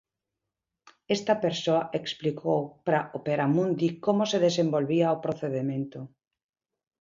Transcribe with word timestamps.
Esta 1.15 1.33
persoa 1.45 1.83
explicou 1.99 2.61
para 2.85 3.07
Operamundi 3.19 3.89
como 4.05 4.23
se 4.31 4.37
desenvolvía 4.47 5.15
o 5.15 5.21
procedemento. 5.25 5.99